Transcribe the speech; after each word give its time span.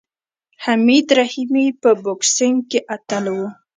حمید 0.63 1.07
رحیمي 1.19 1.65
په 1.81 1.89
بوکسینګ 2.03 2.57
کې 2.69 2.79
اتل 2.95 3.25
و. 3.35 3.37